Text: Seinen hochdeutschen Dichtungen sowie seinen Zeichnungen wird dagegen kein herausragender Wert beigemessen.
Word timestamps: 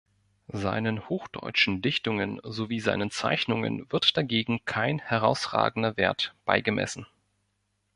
Seinen 0.47 1.09
hochdeutschen 1.09 1.83
Dichtungen 1.83 2.39
sowie 2.43 2.79
seinen 2.79 3.11
Zeichnungen 3.11 3.85
wird 3.91 4.17
dagegen 4.17 4.61
kein 4.65 4.97
herausragender 4.97 5.95
Wert 5.95 6.33
beigemessen. 6.43 7.05